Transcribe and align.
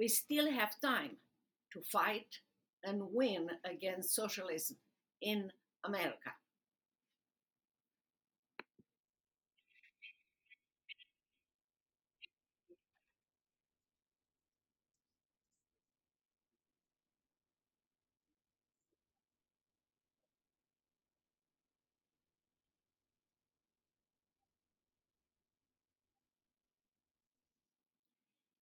we 0.00 0.08
still 0.08 0.50
have 0.50 0.80
time 0.82 1.18
to 1.72 1.82
fight 1.82 2.40
and 2.84 3.02
win 3.12 3.50
against 3.64 4.16
socialism 4.16 4.78
in 5.22 5.52
America. 5.84 6.32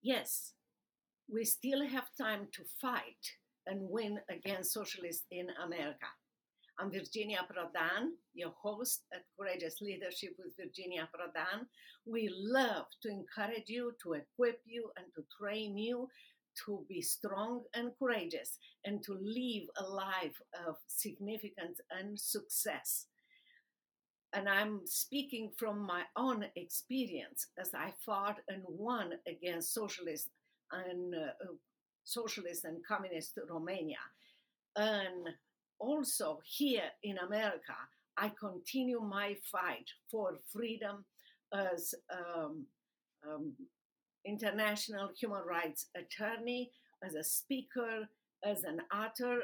Yes, 0.02 0.54
we 1.30 1.44
still 1.44 1.86
have 1.86 2.08
time 2.18 2.48
to 2.52 2.62
fight 2.80 3.24
and 3.66 3.80
win 3.82 4.18
against 4.30 4.72
socialists 4.72 5.26
in 5.30 5.46
America. 5.62 6.06
I'm 6.80 6.90
Virginia 6.90 7.40
Prodan, 7.50 8.12
your 8.34 8.54
host 8.62 9.02
at 9.12 9.24
Courageous 9.38 9.80
Leadership 9.82 10.30
with 10.38 10.54
Virginia 10.56 11.08
Prodan. 11.14 11.66
We 12.06 12.30
love 12.32 12.86
to 13.02 13.10
encourage 13.10 13.68
you, 13.68 13.92
to 14.02 14.14
equip 14.14 14.60
you, 14.64 14.90
and 14.96 15.06
to 15.16 15.24
train 15.38 15.76
you 15.76 16.08
to 16.64 16.84
be 16.88 17.02
strong 17.02 17.64
and 17.74 17.90
courageous 17.98 18.58
and 18.84 19.02
to 19.04 19.12
live 19.12 19.68
a 19.76 19.84
life 19.84 20.40
of 20.66 20.76
significance 20.86 21.78
and 21.90 22.18
success. 22.18 23.06
And 24.32 24.48
I'm 24.48 24.80
speaking 24.86 25.52
from 25.56 25.80
my 25.80 26.02
own 26.16 26.46
experience 26.56 27.48
as 27.58 27.74
I 27.74 27.92
fought 28.04 28.38
and 28.48 28.62
won 28.66 29.12
against 29.26 29.74
socialist 29.74 30.28
and 30.72 31.14
uh, 31.14 31.46
socialist 32.04 32.64
and 32.64 32.84
communist 32.86 33.38
Romania. 33.48 33.98
And 34.76 35.28
also 35.78 36.40
here 36.44 36.90
in 37.02 37.18
America, 37.18 37.74
I 38.16 38.32
continue 38.40 39.00
my 39.00 39.36
fight 39.50 39.88
for 40.10 40.38
freedom 40.52 41.04
as 41.52 41.94
um, 42.12 42.66
um, 43.26 43.52
international 44.26 45.08
human 45.18 45.42
rights 45.48 45.86
attorney, 45.96 46.70
as 47.02 47.14
a 47.14 47.22
speaker, 47.22 48.08
as 48.44 48.64
an 48.64 48.82
author 48.92 49.38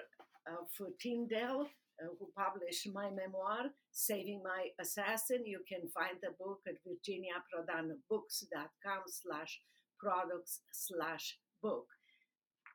uh, 0.48 0.64
for 0.76 0.88
Tyndale, 1.00 1.68
uh, 2.02 2.08
who 2.18 2.28
published 2.36 2.88
my 2.92 3.08
memoir, 3.10 3.70
Saving 3.92 4.42
My 4.42 4.70
Assassin. 4.80 5.46
You 5.46 5.60
can 5.68 5.88
find 5.88 6.18
the 6.20 6.32
book 6.38 6.60
at 6.66 6.82
virginiaprodanbooks.com 6.84 9.02
slash 9.06 9.60
products 10.04 10.60
slash 10.72 11.38
book. 11.62 11.86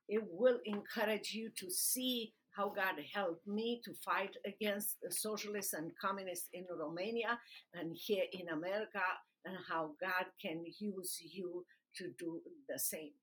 It 0.08 0.24
will 0.42 0.60
encourage 0.66 1.32
you 1.34 1.52
to 1.60 1.70
see 1.70 2.34
how 2.58 2.70
God 2.70 2.96
helped 3.14 3.48
me 3.48 3.82
to 3.86 3.92
fight 4.04 4.36
against 4.52 4.98
the 5.04 5.12
socialists 5.12 5.74
and 5.74 5.92
communists 6.02 6.50
in 6.52 6.66
Romania 6.84 7.38
and 7.74 7.96
here 7.96 8.26
in 8.34 8.50
America, 8.50 9.06
and 9.46 9.56
how 9.70 9.92
God 10.02 10.26
can 10.42 10.66
use 10.80 11.14
you 11.22 11.66
to 11.98 12.06
do 12.18 12.42
the 12.68 12.80
same. 12.80 13.14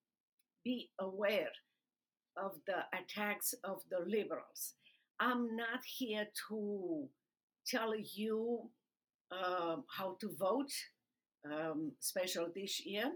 Be 0.64 0.90
aware 0.98 1.52
of 2.36 2.52
the 2.66 2.80
attacks 3.00 3.54
of 3.64 3.82
the 3.90 4.00
liberals. 4.06 4.74
I'm 5.18 5.56
not 5.56 5.82
here 5.98 6.26
to 6.48 7.08
tell 7.66 7.94
you 7.96 8.70
uh, 9.30 9.76
how 9.96 10.16
to 10.20 10.30
vote, 10.38 10.72
um, 11.50 11.92
special 12.00 12.46
this 12.54 12.84
year. 12.86 13.12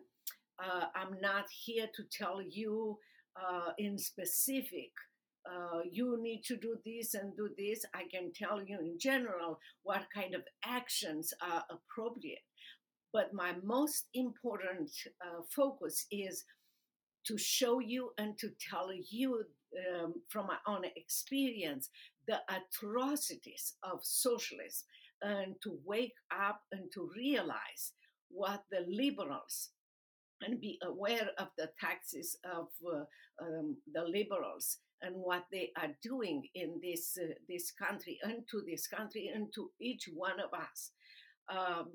Uh, 0.63 0.87
I'm 0.95 1.21
not 1.21 1.47
here 1.65 1.87
to 1.95 2.03
tell 2.11 2.43
you 2.43 2.99
uh, 3.37 3.73
in 3.79 3.99
specific 3.99 4.91
uh, 5.49 5.81
you 5.91 6.19
need 6.21 6.43
to 6.45 6.57
do 6.57 6.77
this 6.85 7.15
and 7.15 7.37
do 7.37 7.49
this. 7.57 7.85
I 7.95 8.05
can 8.13 8.33
tell 8.33 8.63
you 8.63 8.79
in 8.79 8.99
general 8.99 9.59
what 9.83 10.03
kind 10.15 10.35
of 10.35 10.43
actions 10.65 11.33
are 11.41 11.65
appropriate. 11.71 12.45
But 13.13 13.33
my 13.33 13.55
most 13.65 14.07
important 14.15 14.91
uh, 15.21 15.43
focus 15.55 16.07
is 16.11 16.45
to 17.27 17.37
show 17.39 17.81
you 17.81 18.11
and 18.19 18.39
to 18.39 18.51
tell 18.71 18.91
you 19.11 19.45
um, 19.95 20.15
from 20.29 20.47
my 20.47 20.57
own 20.67 20.83
experience 20.97 21.91
the 22.27 22.41
atrocities 22.49 23.75
of 23.83 24.01
socialism 24.03 24.87
and 25.23 25.55
to 25.63 25.79
wake 25.85 26.15
up 26.33 26.63
and 26.73 26.91
to 26.95 27.11
realize 27.17 27.93
what 28.31 28.65
the 28.71 28.85
liberals 28.89 29.71
and 30.43 30.61
be 30.61 30.79
aware 30.83 31.31
of 31.39 31.49
the 31.59 31.71
taxes 31.81 32.37
of 32.45 32.69
uh, 32.87 33.05
um, 33.43 33.77
the 33.93 34.03
liberals 34.03 34.79
and 35.03 35.15
what 35.17 35.45
they 35.51 35.71
are 35.77 35.95
doing 36.03 36.43
in 36.55 36.81
this 36.83 37.19
uh, 37.21 37.33
this 37.49 37.73
country 37.73 38.19
and 38.23 38.43
to 38.51 38.63
this 38.67 38.87
country 38.87 39.31
and 39.35 39.53
to 39.55 39.71
each 39.81 40.09
one 40.15 40.41
of 40.41 40.53
us. 40.59 40.93
Um, 41.49 41.93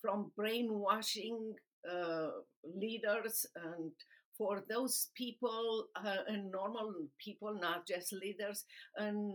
from 0.00 0.30
brainwashing 0.36 1.54
uh, 1.90 2.28
leaders 2.76 3.46
and 3.56 3.90
for 4.36 4.62
those 4.68 5.08
people 5.16 5.86
uh, 5.96 6.18
and 6.28 6.50
normal 6.50 6.92
people 7.18 7.58
not 7.60 7.86
just 7.86 8.12
leaders 8.12 8.64
and 8.96 9.34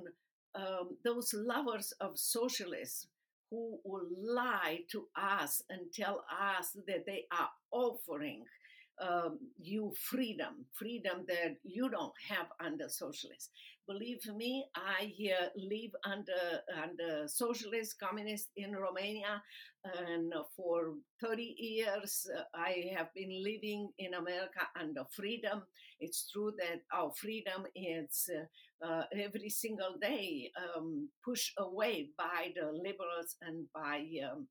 um, 0.56 0.98
those 1.04 1.34
lovers 1.34 1.94
of 2.00 2.18
socialism 2.18 3.10
who 3.50 3.80
will 3.84 4.08
lie 4.18 4.80
to 4.90 5.08
us 5.16 5.62
and 5.70 5.92
tell 5.94 6.24
us 6.32 6.72
that 6.88 7.06
they 7.06 7.26
are 7.32 7.50
offering 7.72 8.44
um, 9.02 9.40
you 9.60 9.94
freedom, 9.98 10.66
freedom 10.74 11.26
that 11.28 11.56
you 11.64 11.90
don't 11.90 12.14
have 12.30 12.48
under 12.64 12.88
socialists. 12.88 13.50
Believe 13.88 14.26
me, 14.36 14.66
I 14.76 15.12
uh, 15.42 15.48
live 15.56 15.92
under 16.06 16.62
under 16.82 17.28
socialist, 17.28 18.00
communist 18.00 18.50
in 18.56 18.76
Romania, 18.76 19.42
and 19.84 20.32
for 20.56 20.94
30 21.20 21.56
years 21.58 22.28
uh, 22.38 22.44
I 22.54 22.92
have 22.96 23.14
been 23.16 23.44
living 23.44 23.90
in 23.98 24.14
America 24.14 24.62
under 24.80 25.04
freedom. 25.12 25.64
It's 26.00 26.30
true 26.32 26.54
that 26.60 26.82
our 26.94 27.12
freedom 27.20 27.66
is 27.76 28.30
uh, 28.32 28.86
uh 28.86 29.04
every 29.14 29.50
single 29.50 29.98
day 30.00 30.52
um, 30.64 31.10
pushed 31.26 31.54
away 31.58 32.10
by 32.18 32.54
the 32.56 32.72
liberals 32.72 33.36
and 33.42 33.66
by 33.74 34.06
um, 34.32 34.48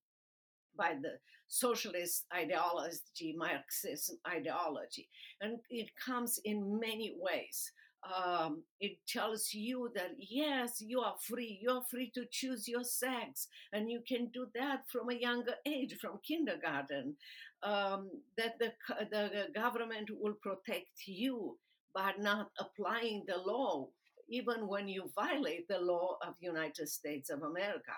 by 0.80 0.94
the 1.02 1.18
socialist 1.46 2.24
ideology, 2.34 3.34
Marxism 3.36 4.16
ideology. 4.26 5.08
And 5.42 5.58
it 5.68 5.90
comes 6.06 6.40
in 6.44 6.80
many 6.80 7.14
ways. 7.20 7.72
Um, 8.02 8.62
it 8.80 8.96
tells 9.06 9.52
you 9.52 9.90
that 9.94 10.12
yes, 10.18 10.80
you 10.80 11.00
are 11.00 11.16
free. 11.20 11.58
You're 11.60 11.82
free 11.82 12.10
to 12.14 12.24
choose 12.30 12.66
your 12.66 12.82
sex, 12.82 13.48
and 13.74 13.90
you 13.90 14.00
can 14.08 14.30
do 14.32 14.46
that 14.54 14.88
from 14.90 15.10
a 15.10 15.20
younger 15.20 15.56
age, 15.66 15.98
from 16.00 16.18
kindergarten. 16.26 17.16
Um, 17.62 18.08
that 18.38 18.58
the 18.58 18.72
the 19.10 19.48
government 19.54 20.08
will 20.18 20.38
protect 20.40 21.06
you, 21.06 21.58
but 21.94 22.18
not 22.18 22.48
applying 22.58 23.24
the 23.28 23.36
law 23.36 23.88
even 24.30 24.66
when 24.68 24.88
you 24.88 25.10
violate 25.14 25.68
the 25.68 25.78
law 25.78 26.16
of 26.26 26.34
United 26.40 26.88
States 26.88 27.30
of 27.30 27.42
America. 27.42 27.92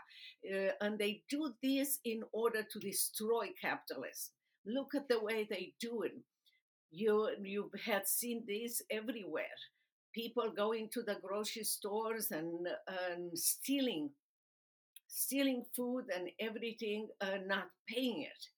Uh, 0.50 0.72
and 0.80 0.98
they 0.98 1.22
do 1.28 1.52
this 1.62 2.00
in 2.04 2.22
order 2.32 2.62
to 2.62 2.78
destroy 2.80 3.50
capitalism. 3.60 4.32
Look 4.66 4.94
at 4.94 5.08
the 5.08 5.22
way 5.22 5.46
they 5.48 5.74
do 5.80 6.02
it. 6.02 6.12
You, 6.90 7.30
you 7.42 7.70
had 7.84 8.08
seen 8.08 8.44
this 8.46 8.82
everywhere. 8.90 9.58
People 10.14 10.52
going 10.54 10.88
to 10.92 11.02
the 11.02 11.16
grocery 11.22 11.64
stores 11.64 12.30
and, 12.30 12.66
and 13.08 13.38
stealing, 13.38 14.10
stealing 15.06 15.64
food 15.74 16.04
and 16.14 16.28
everything, 16.40 17.08
uh, 17.20 17.38
not 17.46 17.68
paying 17.88 18.22
it 18.22 18.48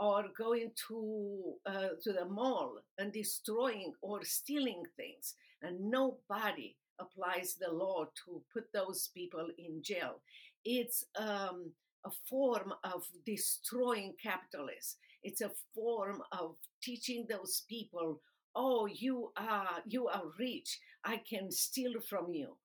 or 0.00 0.24
going 0.36 0.72
to 0.88 1.54
uh, 1.66 1.88
to 2.02 2.12
the 2.12 2.24
mall 2.24 2.78
and 2.98 3.12
destroying 3.12 3.92
or 4.02 4.24
stealing 4.24 4.82
things 4.96 5.34
and 5.62 5.78
nobody 5.88 6.74
applies 7.00 7.54
the 7.54 7.70
law 7.72 8.04
to 8.24 8.42
put 8.52 8.72
those 8.72 9.08
people 9.14 9.48
in 9.58 9.82
jail. 9.82 10.20
It's 10.64 11.04
um, 11.18 11.72
a 12.04 12.10
form 12.28 12.72
of 12.84 13.04
destroying 13.24 14.14
capitalists. 14.22 14.96
It's 15.22 15.40
a 15.40 15.50
form 15.74 16.22
of 16.32 16.56
teaching 16.82 17.26
those 17.28 17.62
people, 17.68 18.20
oh, 18.54 18.86
you 18.86 19.32
are 19.36 19.82
you 19.86 20.06
are 20.08 20.24
rich. 20.38 20.78
I 21.04 21.16
can 21.28 21.50
steal 21.50 22.00
from 22.00 22.32
you. 22.34 22.56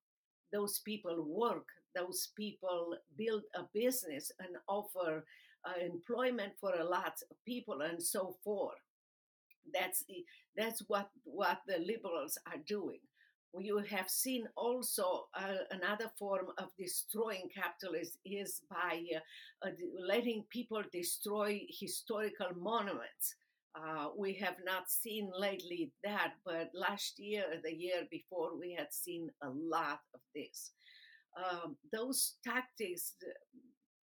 Those 0.53 0.79
people 0.79 1.23
work. 1.23 1.67
Those 1.95 2.29
people 2.35 2.95
build 3.17 3.43
a 3.55 3.63
business 3.73 4.31
and 4.39 4.57
offer 4.67 5.25
uh, 5.65 5.79
employment 5.83 6.53
for 6.59 6.73
a 6.75 6.83
lot 6.83 7.21
of 7.29 7.37
people 7.45 7.81
and 7.81 8.01
so 8.01 8.37
forth. 8.43 8.79
That's 9.73 10.03
the, 10.05 10.25
that's 10.55 10.81
what 10.87 11.09
what 11.23 11.61
the 11.67 11.77
liberals 11.79 12.37
are 12.47 12.57
doing 12.65 12.99
you 13.57 13.79
have 13.89 14.09
seen 14.09 14.47
also 14.55 15.27
uh, 15.33 15.63
another 15.71 16.11
form 16.17 16.47
of 16.57 16.69
destroying 16.77 17.49
capitalism 17.53 18.19
is 18.25 18.61
by 18.69 19.01
uh, 19.15 19.67
uh, 19.67 19.71
letting 20.07 20.43
people 20.49 20.83
destroy 20.91 21.61
historical 21.67 22.49
monuments. 22.55 23.35
Uh, 23.75 24.09
we 24.17 24.33
have 24.33 24.55
not 24.65 24.89
seen 24.89 25.31
lately 25.37 25.91
that, 26.03 26.33
but 26.45 26.69
last 26.73 27.19
year, 27.19 27.45
the 27.63 27.73
year 27.73 28.07
before, 28.11 28.57
we 28.57 28.75
had 28.77 28.91
seen 28.91 29.29
a 29.43 29.49
lot 29.49 29.99
of 30.13 30.19
this. 30.35 30.71
Um, 31.37 31.75
those 31.91 32.35
tactics, 32.43 33.13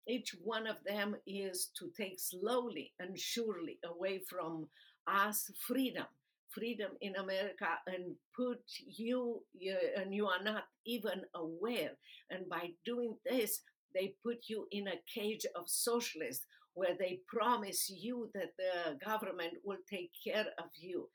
each 0.09 0.35
one 0.43 0.67
of 0.67 0.77
them 0.85 1.17
is 1.27 1.71
to 1.79 1.91
take 1.97 2.19
slowly 2.19 2.93
and 2.99 3.19
surely 3.19 3.79
away 3.85 4.21
from 4.29 4.69
us 5.07 5.51
freedom 5.59 6.07
freedom 6.55 6.91
in 7.01 7.17
america 7.17 7.69
and 7.87 8.15
put 8.37 8.61
you, 8.87 9.43
you 9.53 9.77
and 9.97 10.15
you 10.15 10.27
are 10.27 10.43
not 10.43 10.65
even 10.87 11.23
aware 11.35 11.91
and 12.31 12.49
by 12.49 12.71
doing 12.85 13.17
this 13.25 13.61
they 13.95 14.15
put 14.23 14.39
you 14.49 14.67
in 14.71 14.89
a 14.89 15.01
cage 15.13 15.47
of 15.57 15.65
socialists 15.67 16.47
where 16.75 16.97
they 16.99 17.21
promise 17.29 17.91
you 17.91 18.31
that 18.35 18.53
the 18.59 18.97
government 19.05 19.53
will 19.65 19.79
take 19.91 20.11
care 20.25 20.47
of 20.59 20.71
you 20.75 21.09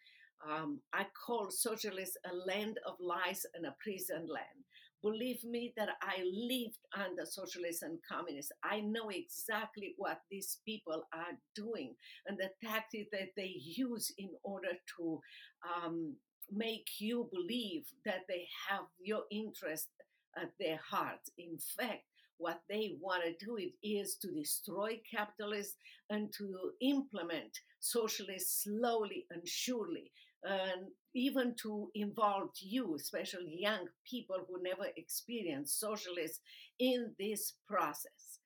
um, 0.45 0.79
I 0.93 1.05
call 1.25 1.49
socialists 1.49 2.17
a 2.25 2.35
land 2.35 2.79
of 2.85 2.95
lies 2.99 3.45
and 3.55 3.65
a 3.65 3.75
prison 3.81 4.27
land. 4.27 4.65
Believe 5.03 5.43
me 5.43 5.73
that 5.77 5.89
I 6.01 6.23
lived 6.23 6.79
under 6.95 7.25
socialists 7.25 7.83
and 7.83 7.99
communists. 8.09 8.51
I 8.63 8.79
know 8.79 9.09
exactly 9.09 9.93
what 9.97 10.21
these 10.31 10.57
people 10.65 11.03
are 11.13 11.37
doing 11.55 11.95
and 12.25 12.37
the 12.37 12.49
tactic 12.67 13.11
that 13.11 13.29
they 13.35 13.53
use 13.57 14.11
in 14.17 14.29
order 14.43 14.73
to 14.97 15.21
um, 15.63 16.15
make 16.51 16.87
you 16.99 17.29
believe 17.31 17.85
that 18.05 18.21
they 18.27 18.47
have 18.69 18.85
your 18.99 19.23
interest 19.31 19.87
at 20.35 20.51
their 20.59 20.79
heart. 20.89 21.19
In 21.37 21.57
fact, 21.77 22.03
what 22.37 22.61
they 22.69 22.95
want 22.99 23.23
to 23.23 23.45
do 23.45 23.57
it 23.57 23.73
is 23.83 24.15
to 24.17 24.31
destroy 24.31 24.99
capitalism 25.09 25.73
and 26.09 26.31
to 26.37 26.71
implement 26.81 27.59
socialists 27.79 28.63
slowly 28.63 29.25
and 29.31 29.47
surely 29.47 30.11
and 30.47 30.87
even 31.13 31.55
to 31.63 31.89
involve 31.95 32.49
you, 32.59 32.95
especially 32.95 33.57
young 33.59 33.87
people 34.09 34.37
who 34.47 34.61
never 34.61 34.85
experienced 34.95 35.79
socialists, 35.79 36.39
in 36.79 37.13
this 37.19 37.53
process. 37.67 38.39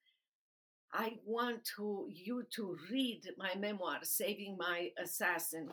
I 0.94 1.20
want 1.26 1.64
to 1.78 2.08
you 2.10 2.44
to 2.56 2.76
read 2.92 3.22
my 3.38 3.56
memoir, 3.58 4.00
Saving 4.04 4.58
My 4.58 4.90
Assassin. 5.02 5.70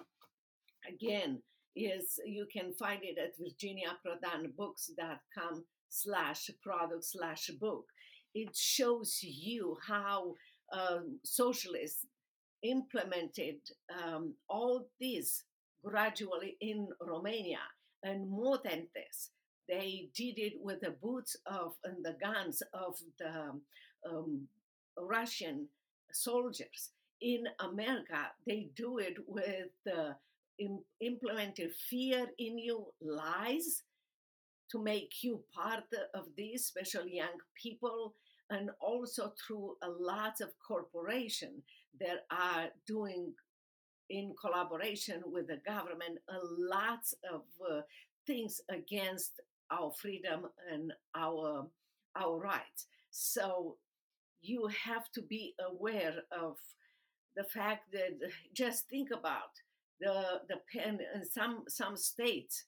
Again, 0.89 1.43
is 1.75 2.21
you 2.25 2.47
can 2.53 2.73
find 2.73 3.01
it 3.03 3.19
at 3.19 3.37
virginiaprodanbooks.com 3.39 5.65
slash 5.89 6.51
product 6.63 7.05
slash 7.05 7.51
book. 7.61 7.87
It 8.35 8.55
shows 8.55 9.19
you 9.23 9.77
how 9.87 10.35
um, 10.73 11.19
socialists 11.25 12.07
implemented 12.63 13.57
um, 14.03 14.35
all 14.49 14.89
these 15.01 15.45
gradually 15.85 16.57
in 16.61 16.89
Romania. 17.01 17.61
And 18.03 18.29
more 18.29 18.61
than 18.65 18.87
this, 18.95 19.31
they 19.69 20.09
did 20.15 20.39
it 20.39 20.55
with 20.63 20.81
the 20.81 20.91
boots 20.91 21.37
of 21.47 21.75
and 21.85 22.05
the 22.05 22.17
guns 22.21 22.63
of 22.73 22.99
the 23.19 23.61
um, 24.09 24.49
Russian 24.99 25.69
soldiers. 26.13 26.91
In 27.21 27.45
America, 27.61 28.31
they 28.47 28.69
do 28.77 28.99
it 28.99 29.17
with 29.27 29.71
uh, 29.93 30.13
implemented 31.01 31.73
fear 31.91 32.27
in 32.39 32.59
you, 32.59 32.87
lies 33.01 33.83
to 34.71 34.83
make 34.83 35.23
you 35.23 35.43
part 35.55 35.85
of 36.15 36.27
this, 36.37 36.63
especially 36.63 37.17
young 37.17 37.39
people, 37.61 38.15
and 38.51 38.71
also 38.81 39.33
through 39.47 39.77
a 39.83 39.89
lot 39.89 40.41
of 40.41 40.51
corporation 40.67 41.63
that 42.01 42.27
are 42.31 42.69
doing 42.87 43.33
in 44.10 44.34
collaboration 44.40 45.22
with 45.26 45.46
the 45.49 45.60
government 45.66 46.19
a 46.28 46.38
lot 46.75 47.05
of 47.32 47.43
uh, 47.70 47.81
things 48.26 48.60
against 48.69 49.40
our 49.70 49.93
freedom 49.93 50.46
and 50.72 50.93
our 51.16 51.66
our 52.16 52.38
rights 52.38 52.87
so 53.10 53.76
you 54.40 54.69
have 54.84 55.10
to 55.12 55.22
be 55.22 55.55
aware 55.69 56.14
of 56.32 56.56
the 57.37 57.44
fact 57.44 57.93
that 57.93 58.19
just 58.55 58.88
think 58.88 59.10
about 59.10 59.52
the 60.00 60.40
the 60.49 60.56
pen 60.72 60.99
in 61.14 61.25
some 61.25 61.64
some 61.69 61.96
states 61.96 62.64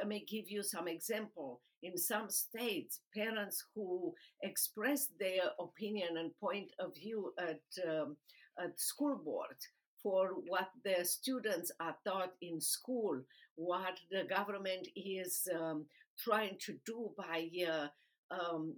I 0.00 0.04
may 0.04 0.20
give 0.20 0.50
you 0.50 0.62
some 0.62 0.88
example. 0.88 1.60
In 1.82 1.98
some 1.98 2.30
states, 2.30 3.00
parents 3.14 3.64
who 3.74 4.14
express 4.42 5.08
their 5.18 5.50
opinion 5.58 6.16
and 6.16 6.36
point 6.40 6.70
of 6.78 6.94
view 6.94 7.32
at, 7.38 7.60
um, 7.88 8.16
at 8.58 8.78
school 8.80 9.16
board 9.16 9.56
for 10.04 10.34
what 10.46 10.68
the 10.84 11.02
students 11.02 11.72
are 11.80 11.96
taught 12.06 12.34
in 12.42 12.60
school, 12.60 13.18
what 13.56 13.98
the 14.10 14.24
government 14.24 14.86
is 14.94 15.48
um, 15.58 15.86
trying 16.22 16.56
to 16.60 16.76
do 16.84 17.10
by 17.16 17.48
uh, 17.66 17.88
um, 18.30 18.74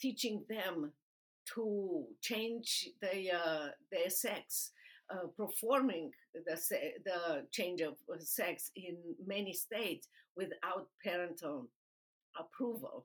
teaching 0.00 0.44
them 0.48 0.92
to 1.54 2.04
change 2.22 2.88
their, 3.02 3.34
uh, 3.34 3.66
their 3.90 4.08
sex, 4.08 4.70
uh, 5.10 5.26
performing 5.36 6.12
the, 6.46 6.56
the 7.04 7.44
change 7.50 7.80
of 7.80 7.96
sex 8.20 8.70
in 8.76 8.96
many 9.26 9.52
states 9.52 10.06
without 10.36 10.86
parental 11.04 11.68
approval. 12.38 13.04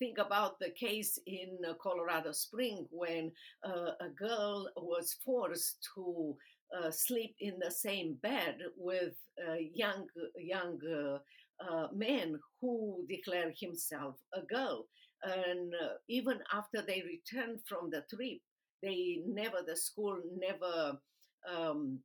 Think 0.00 0.16
about 0.16 0.58
the 0.58 0.70
case 0.70 1.18
in 1.26 1.58
uh, 1.68 1.74
Colorado 1.74 2.32
Spring 2.32 2.86
when 2.90 3.30
uh, 3.62 3.92
a 4.00 4.08
girl 4.18 4.66
was 4.78 5.18
forced 5.22 5.86
to 5.94 6.34
uh, 6.74 6.90
sleep 6.90 7.34
in 7.38 7.58
the 7.58 7.70
same 7.70 8.16
bed 8.22 8.56
with 8.78 9.12
a 9.46 9.70
young 9.74 10.06
young 10.38 10.78
uh, 10.90 11.18
uh, 11.62 11.88
man 11.94 12.40
who 12.62 13.04
declared 13.10 13.52
himself 13.60 14.16
a 14.32 14.40
girl. 14.40 14.86
And 15.22 15.74
even 16.08 16.38
after 16.50 16.80
they 16.80 17.02
returned 17.02 17.60
from 17.68 17.90
the 17.90 18.02
trip, 18.08 18.38
they 18.82 19.20
never 19.26 19.58
the 19.66 19.76
school 19.76 20.18
never 20.38 20.98
um, 21.46 21.98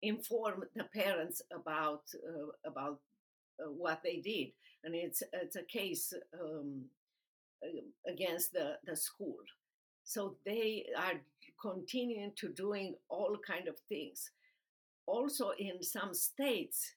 informed 0.00 0.62
the 0.76 0.84
parents 0.94 1.42
about 1.52 2.02
about 2.64 3.00
what 3.58 4.00
they 4.04 4.18
did, 4.20 4.52
and 4.84 4.94
it's 4.94 5.24
it's 5.32 5.56
a 5.56 5.64
case 5.64 6.12
um, 6.40 6.84
against 8.08 8.52
the, 8.52 8.76
the 8.84 8.96
school. 8.96 9.36
So 10.04 10.36
they 10.44 10.86
are 10.96 11.20
continuing 11.60 12.32
to 12.36 12.48
doing 12.48 12.94
all 13.08 13.36
kind 13.46 13.68
of 13.68 13.76
things. 13.88 14.30
Also, 15.06 15.50
in 15.58 15.82
some 15.82 16.14
states, 16.14 16.94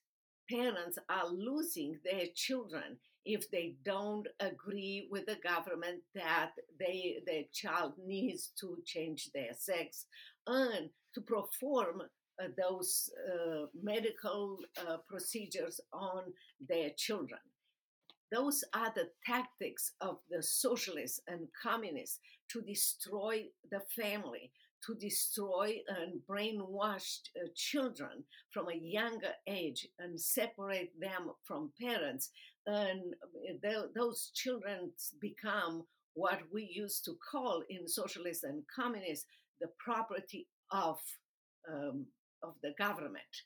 parents 0.49 0.97
are 1.09 1.27
losing 1.27 1.99
their 2.03 2.25
children 2.35 2.97
if 3.25 3.49
they 3.51 3.75
don't 3.83 4.27
agree 4.39 5.07
with 5.11 5.25
the 5.25 5.37
government 5.43 6.01
that 6.15 6.51
they 6.79 7.17
their 7.27 7.43
child 7.53 7.93
needs 8.03 8.51
to 8.59 8.77
change 8.85 9.29
their 9.33 9.53
sex 9.53 10.05
and 10.47 10.89
to 11.13 11.21
perform 11.21 12.01
uh, 12.41 12.47
those 12.57 13.09
uh, 13.27 13.65
medical 13.81 14.57
uh, 14.87 14.97
procedures 15.07 15.79
on 15.91 16.23
their 16.67 16.89
children. 16.97 17.39
Those 18.31 18.63
are 18.73 18.91
the 18.95 19.09
tactics 19.25 19.93
of 20.01 20.19
the 20.29 20.43
socialists 20.43 21.19
and 21.27 21.47
communists 21.61 22.19
to 22.51 22.61
destroy 22.61 23.45
the 23.71 23.81
family, 23.95 24.51
to 24.85 24.95
destroy 24.95 25.77
and 25.87 26.21
brainwash 26.29 27.19
uh, 27.35 27.47
children 27.55 28.23
from 28.51 28.69
a 28.69 28.75
younger 28.75 29.33
age 29.47 29.87
and 29.97 30.19
separate 30.19 30.91
them 30.99 31.31
from 31.43 31.71
parents. 31.81 32.29
And 32.67 33.15
uh, 33.23 33.67
th- 33.67 33.91
those 33.95 34.31
children 34.33 34.91
become 35.19 35.85
what 36.13 36.39
we 36.53 36.69
used 36.71 37.05
to 37.05 37.17
call 37.31 37.63
in 37.69 37.87
socialists 37.87 38.43
and 38.43 38.63
communists 38.73 39.25
the 39.59 39.69
property 39.83 40.47
of, 40.71 40.99
um, 41.71 42.05
of 42.43 42.53
the 42.61 42.73
government 42.77 43.43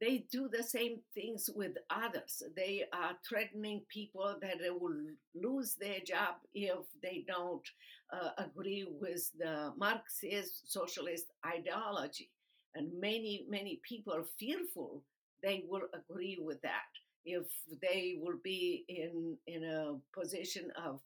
they 0.00 0.26
do 0.30 0.48
the 0.52 0.62
same 0.62 1.00
things 1.14 1.48
with 1.54 1.72
others. 1.90 2.42
They 2.54 2.84
are 2.92 3.12
threatening 3.26 3.82
people 3.88 4.36
that 4.42 4.58
they 4.60 4.70
will 4.70 4.96
lose 5.34 5.74
their 5.74 6.00
job 6.00 6.36
if 6.54 6.84
they 7.02 7.24
don't 7.26 7.66
uh, 8.12 8.30
agree 8.38 8.86
with 9.00 9.30
the 9.38 9.72
Marxist 9.76 10.70
socialist 10.70 11.26
ideology. 11.46 12.30
And 12.74 12.90
many, 13.00 13.46
many 13.48 13.80
people 13.88 14.12
are 14.12 14.26
fearful 14.38 15.02
they 15.42 15.64
will 15.68 15.82
agree 15.94 16.38
with 16.40 16.60
that 16.62 16.90
if 17.24 17.46
they 17.82 18.18
will 18.20 18.38
be 18.42 18.84
in, 18.88 19.36
in 19.46 19.64
a 19.64 19.94
position 20.18 20.70
of 20.84 21.00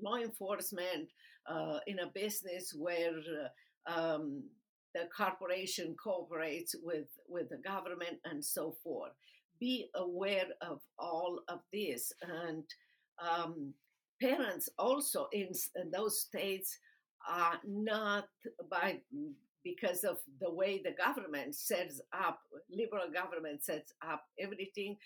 law 0.00 0.16
enforcement, 0.16 1.08
uh, 1.48 1.78
in 1.86 1.98
a 2.00 2.10
business 2.14 2.74
where 2.76 3.20
uh, 3.88 3.92
um, 3.92 4.42
the 4.94 5.08
corporation 5.16 5.94
cooperates 6.02 6.74
with, 6.82 7.08
with 7.28 7.48
the 7.50 7.56
government 7.56 8.18
and 8.24 8.44
so 8.44 8.76
forth. 8.82 9.12
Be 9.60 9.88
aware 9.94 10.46
of 10.60 10.80
all 10.98 11.40
of 11.48 11.60
this. 11.72 12.12
And 12.22 12.64
um, 13.18 13.74
parents 14.20 14.68
also 14.78 15.28
in, 15.32 15.48
in, 15.76 15.90
those 15.90 16.20
states 16.20 16.78
are 17.28 17.58
not 17.66 18.28
by 18.70 19.00
because 19.64 20.04
of 20.04 20.18
the 20.40 20.52
way 20.52 20.82
the 20.84 20.92
government 20.92 21.54
sets 21.54 22.00
up, 22.12 22.40
liberal 22.70 23.10
government 23.12 23.64
sets 23.64 23.94
up 24.06 24.26
everything, 24.38 24.96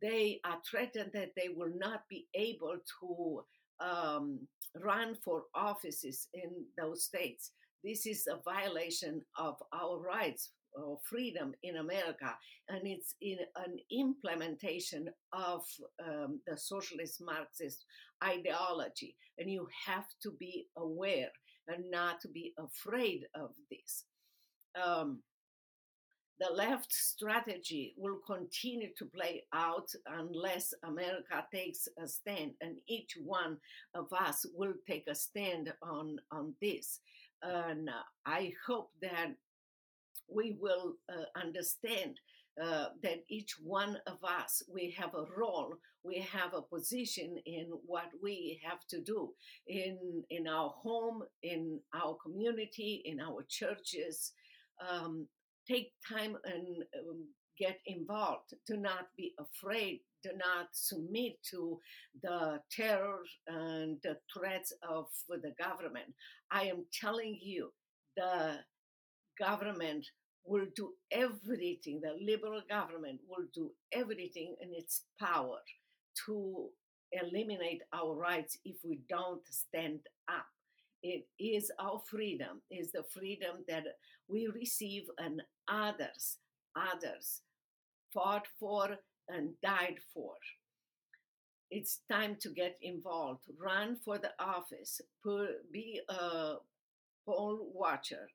they 0.00 0.40
are 0.44 0.58
threatened 0.68 1.10
that 1.12 1.32
they 1.36 1.50
will 1.54 1.72
not 1.76 2.08
be 2.08 2.26
able 2.34 2.76
to 3.00 3.44
um, 3.80 4.38
run 4.80 5.16
for 5.22 5.44
offices 5.54 6.28
in 6.34 6.50
those 6.78 7.04
states. 7.04 7.52
This 7.86 8.04
is 8.04 8.26
a 8.26 8.42
violation 8.42 9.22
of 9.38 9.62
our 9.72 10.00
rights 10.00 10.50
or 10.74 10.98
freedom 11.04 11.54
in 11.62 11.76
America, 11.76 12.36
and 12.68 12.80
it's 12.84 13.14
in 13.22 13.38
an 13.54 13.78
implementation 13.92 15.08
of 15.32 15.62
um, 16.04 16.40
the 16.48 16.56
socialist 16.56 17.22
Marxist 17.24 17.84
ideology. 18.24 19.14
And 19.38 19.48
you 19.48 19.68
have 19.86 20.06
to 20.24 20.32
be 20.32 20.66
aware 20.76 21.30
and 21.68 21.88
not 21.88 22.20
to 22.22 22.28
be 22.28 22.54
afraid 22.58 23.20
of 23.36 23.50
this. 23.70 24.04
Um, 24.84 25.22
the 26.38 26.52
left 26.52 26.92
strategy 26.92 27.94
will 27.96 28.18
continue 28.26 28.88
to 28.98 29.06
play 29.06 29.44
out 29.54 29.88
unless 30.06 30.74
America 30.84 31.46
takes 31.54 31.88
a 32.02 32.08
stand, 32.08 32.52
and 32.60 32.78
each 32.88 33.16
one 33.24 33.58
of 33.94 34.12
us 34.12 34.44
will 34.54 34.74
take 34.86 35.04
a 35.08 35.14
stand 35.14 35.72
on, 35.82 36.16
on 36.32 36.54
this. 36.60 37.00
And 37.46 37.90
I 38.24 38.52
hope 38.66 38.90
that 39.00 39.34
we 40.28 40.56
will 40.60 40.94
uh, 41.08 41.40
understand 41.40 42.18
uh, 42.60 42.86
that 43.02 43.22
each 43.28 43.54
one 43.62 43.98
of 44.06 44.18
us 44.24 44.62
we 44.72 44.90
have 44.98 45.14
a 45.14 45.26
role 45.38 45.76
we 46.02 46.20
have 46.20 46.54
a 46.54 46.62
position 46.62 47.36
in 47.44 47.66
what 47.84 48.10
we 48.22 48.60
have 48.64 48.86
to 48.88 49.00
do 49.02 49.30
in 49.66 50.24
in 50.30 50.46
our 50.46 50.70
home 50.70 51.22
in 51.42 51.78
our 51.94 52.16
community 52.22 53.02
in 53.04 53.20
our 53.20 53.44
churches. 53.48 54.32
Um, 54.88 55.26
take 55.68 55.92
time 56.08 56.36
and 56.44 56.84
um, 56.98 57.26
get 57.58 57.78
involved. 57.86 58.54
Do 58.66 58.76
not 58.76 59.08
be 59.16 59.34
afraid. 59.38 60.00
Do 60.22 60.30
not 60.36 60.68
submit 60.72 61.34
to 61.50 61.78
the 62.22 62.60
terror 62.70 63.22
and 63.46 63.98
the 64.02 64.16
threats 64.32 64.72
of 64.88 65.06
the 65.28 65.52
government. 65.62 66.14
I 66.50 66.64
am 66.64 66.84
telling 66.92 67.38
you 67.40 67.72
the 68.16 68.58
government 69.38 70.06
will 70.44 70.66
do 70.74 70.92
everything, 71.10 72.00
the 72.00 72.16
liberal 72.24 72.62
government 72.68 73.20
will 73.28 73.46
do 73.52 73.70
everything 73.92 74.54
in 74.60 74.70
its 74.72 75.02
power 75.20 75.58
to 76.26 76.68
eliminate 77.12 77.82
our 77.92 78.14
rights 78.14 78.58
if 78.64 78.76
we 78.84 79.00
don't 79.08 79.42
stand 79.50 80.00
up. 80.28 80.46
It 81.02 81.26
is 81.38 81.70
our 81.78 82.00
freedom, 82.08 82.62
is 82.70 82.92
the 82.92 83.04
freedom 83.12 83.64
that 83.68 83.84
we 84.28 84.48
receive 84.48 85.04
and 85.18 85.42
others, 85.68 86.38
others 86.74 87.42
fought 88.12 88.46
for 88.58 88.96
and 89.28 89.50
died 89.62 89.98
for. 90.12 90.34
It's 91.70 92.00
time 92.10 92.36
to 92.40 92.50
get 92.50 92.76
involved. 92.80 93.42
Run 93.58 93.96
for 93.96 94.18
the 94.18 94.32
office. 94.38 95.00
Be 95.72 96.00
a 96.08 96.54
poll 97.26 97.70
watcher 97.74 98.28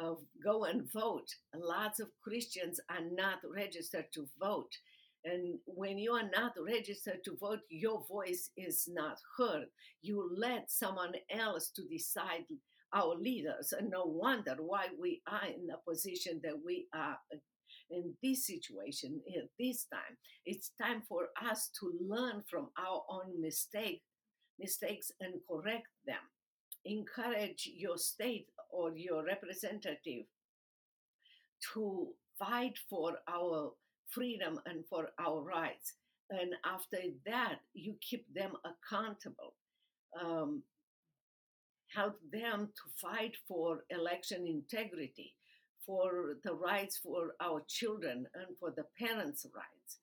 uh, 0.00 0.14
go 0.42 0.64
and 0.64 0.90
vote. 0.92 1.34
Lots 1.54 2.00
of 2.00 2.08
Christians 2.22 2.80
are 2.88 3.04
not 3.12 3.38
registered 3.54 4.06
to 4.12 4.28
vote. 4.38 4.76
And 5.24 5.58
when 5.66 5.98
you 5.98 6.12
are 6.12 6.28
not 6.34 6.52
registered 6.64 7.24
to 7.24 7.36
vote, 7.36 7.60
your 7.68 8.04
voice 8.08 8.50
is 8.56 8.88
not 8.92 9.18
heard. 9.36 9.66
You 10.02 10.30
let 10.36 10.70
someone 10.70 11.14
else 11.30 11.70
to 11.70 11.82
decide 11.82 12.44
our 12.92 13.16
leaders. 13.16 13.72
And 13.76 13.90
no 13.90 14.04
wonder 14.04 14.54
why 14.58 14.86
we 15.00 15.22
are 15.26 15.46
in 15.46 15.66
the 15.66 15.78
position 15.88 16.40
that 16.44 16.64
we 16.64 16.86
are 16.94 17.18
in 17.90 18.14
this 18.22 18.46
situation 18.46 19.20
at 19.36 19.48
this 19.58 19.86
time. 19.92 20.16
It's 20.44 20.72
time 20.80 21.02
for 21.08 21.28
us 21.48 21.70
to 21.80 21.92
learn 22.00 22.42
from 22.48 22.68
our 22.78 23.02
own 23.08 23.40
mistake, 23.40 24.02
mistakes 24.58 25.12
and 25.20 25.34
correct 25.48 25.88
them 26.06 26.16
encourage 26.86 27.68
your 27.76 27.98
state 27.98 28.46
or 28.70 28.96
your 28.96 29.24
representative 29.24 30.24
to 31.74 32.08
fight 32.38 32.78
for 32.88 33.16
our 33.28 33.72
freedom 34.08 34.60
and 34.66 34.84
for 34.88 35.08
our 35.18 35.42
rights. 35.42 35.94
And 36.30 36.54
after 36.64 36.98
that, 37.26 37.56
you 37.74 37.96
keep 38.00 38.26
them 38.34 38.52
accountable. 38.64 39.54
Um, 40.20 40.62
help 41.94 42.18
them 42.32 42.68
to 42.74 43.08
fight 43.08 43.36
for 43.46 43.84
election 43.90 44.46
integrity, 44.46 45.34
for 45.86 46.36
the 46.44 46.54
rights 46.54 46.98
for 46.98 47.34
our 47.40 47.62
children 47.68 48.26
and 48.34 48.56
for 48.58 48.72
the 48.76 48.84
parents' 48.98 49.46
rights. 49.54 49.98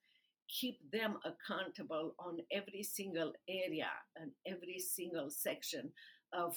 Keep 0.50 0.92
them 0.92 1.18
accountable 1.26 2.16
on 2.20 2.38
every 2.52 2.84
single 2.84 3.34
area 3.50 3.90
and 4.16 4.32
every 4.48 4.80
single 4.80 5.30
section 5.30 5.92
of 6.32 6.56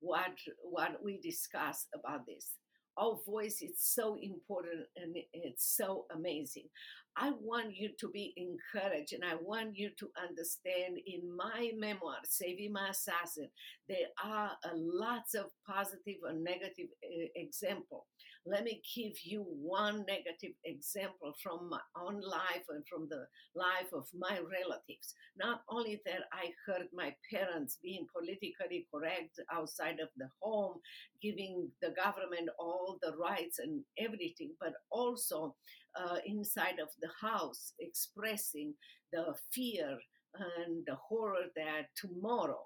what 0.00 0.36
what 0.62 1.02
we 1.02 1.20
discuss 1.20 1.86
about 1.94 2.26
this. 2.26 2.56
Our 2.98 3.18
voice 3.26 3.62
is 3.62 3.80
so 3.80 4.16
important 4.20 4.86
and 4.96 5.16
it's 5.32 5.76
so 5.76 6.06
amazing. 6.14 6.68
I 7.16 7.32
want 7.42 7.76
you 7.76 7.90
to 8.00 8.08
be 8.08 8.32
encouraged 8.36 9.12
and 9.12 9.22
I 9.24 9.34
want 9.34 9.76
you 9.76 9.90
to 9.98 10.08
understand 10.22 10.98
in 11.06 11.36
my 11.36 11.70
memoir, 11.76 12.16
Saving 12.24 12.72
My 12.72 12.88
Assassin, 12.88 13.48
there 13.86 14.08
are 14.24 14.52
a 14.64 14.70
lots 14.74 15.34
of 15.34 15.46
positive 15.66 16.16
and 16.26 16.42
negative 16.42 16.88
uh, 17.04 17.26
example. 17.36 18.06
Let 18.44 18.64
me 18.64 18.82
give 18.96 19.12
you 19.22 19.44
one 19.44 20.04
negative 20.08 20.56
example 20.64 21.32
from 21.40 21.68
my 21.68 21.80
own 21.96 22.20
life 22.20 22.64
and 22.70 22.82
from 22.88 23.08
the 23.08 23.26
life 23.54 23.92
of 23.92 24.06
my 24.18 24.38
relatives. 24.38 25.14
Not 25.36 25.62
only 25.70 26.00
that 26.06 26.22
I 26.32 26.50
heard 26.66 26.88
my 26.92 27.14
parents 27.32 27.78
being 27.82 28.06
politically 28.12 28.88
correct 28.92 29.38
outside 29.52 30.00
of 30.00 30.08
the 30.16 30.28
home, 30.40 30.78
giving 31.22 31.70
the 31.82 31.90
government 31.90 32.48
all 32.58 32.98
the 33.00 33.16
rights 33.16 33.60
and 33.60 33.84
everything, 33.96 34.54
but 34.58 34.72
also 34.90 35.54
uh, 35.96 36.16
inside 36.26 36.78
of 36.80 36.88
the 37.00 37.10
house 37.20 37.72
expressing 37.80 38.74
the 39.12 39.34
fear 39.52 39.98
and 40.34 40.82
the 40.86 40.94
horror 40.94 41.46
that 41.56 41.86
tomorrow 41.96 42.60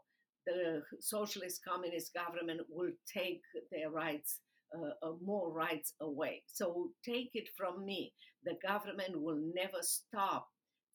the 0.47 0.83
socialist 1.00 1.61
communist 1.66 2.14
government 2.14 2.61
will 2.71 2.92
take 3.12 3.42
their 3.73 3.90
rights 3.90 4.40
uh, 4.75 5.06
uh, 5.06 5.12
more 5.25 5.52
rights 5.52 5.95
away. 6.00 6.42
So 6.47 6.90
take 7.04 7.30
it 7.35 7.49
from 7.56 7.85
me, 7.85 8.12
the 8.45 8.56
government 8.66 9.21
will 9.21 9.40
never 9.54 9.78
stop 9.83 10.49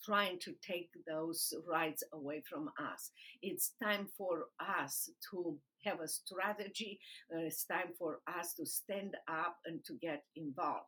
trying 0.04 0.40
to 0.40 0.54
take 0.66 0.90
those 1.08 1.54
rights 1.68 2.04
away 2.14 2.44
from 2.50 2.70
us. 2.80 3.12
It's 3.42 3.74
time 3.82 4.08
for 4.18 4.46
us 4.60 5.10
to 5.32 5.58
have 5.86 6.02
a 6.02 6.08
strategy. 6.08 7.00
Uh, 7.34 7.46
it's 7.46 7.66
time 7.66 7.94
for 7.98 8.20
us 8.28 8.54
to 8.56 8.66
stand 8.66 9.16
up 9.30 9.58
and 9.66 9.84
to 9.86 9.94
get 10.02 10.24
involved. 10.36 10.88